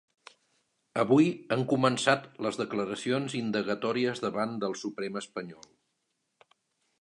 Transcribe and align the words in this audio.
Avui 1.01 1.27
han 1.55 1.65
començat 1.73 2.25
les 2.45 2.57
declaracions 2.61 3.35
indagatòries 3.41 4.23
davant 4.25 4.57
del 4.65 4.75
Suprem 4.85 5.21
espanyol. 5.23 5.71